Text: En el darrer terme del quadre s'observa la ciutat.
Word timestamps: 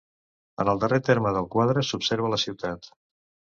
En 0.63 0.71
el 0.73 0.81
darrer 0.83 0.99
terme 1.09 1.35
del 1.37 1.47
quadre 1.57 1.85
s'observa 1.91 2.35
la 2.37 2.43
ciutat. 2.47 2.93